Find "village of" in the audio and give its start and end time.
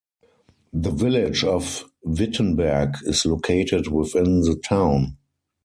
0.89-1.85